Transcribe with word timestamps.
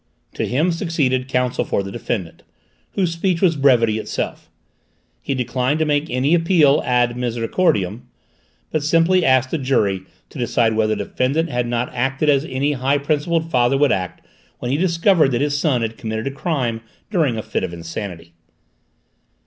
To 0.33 0.47
him 0.47 0.71
succeeded 0.71 1.27
counsel 1.27 1.63
for 1.63 1.83
the 1.83 1.91
defendant, 1.91 2.41
whose 2.93 3.13
speech 3.13 3.39
was 3.39 3.55
brevity 3.55 3.99
itself. 3.99 4.49
He 5.21 5.35
declined 5.35 5.77
to 5.77 5.85
make 5.85 6.09
any 6.09 6.33
appeal 6.33 6.81
ad 6.83 7.15
misericordiam, 7.15 8.07
but 8.71 8.81
simply 8.81 9.23
asked 9.23 9.51
the 9.51 9.59
jury 9.59 10.01
to 10.31 10.39
decide 10.39 10.73
whether 10.73 10.95
the 10.95 11.03
defendant 11.03 11.49
had 11.49 11.67
not 11.67 11.93
acted 11.93 12.29
as 12.31 12.45
any 12.45 12.71
high 12.71 12.97
principled 12.97 13.51
father 13.51 13.77
would 13.77 13.91
act 13.91 14.25
when 14.57 14.71
he 14.71 14.77
discovered 14.77 15.29
that 15.33 15.41
his 15.41 15.55
son 15.55 15.83
had 15.83 15.99
committed 15.99 16.25
a 16.25 16.31
crime 16.31 16.81
during 17.11 17.37
a 17.37 17.43
fit 17.43 17.63
of 17.63 17.71
insanity. 17.71 18.33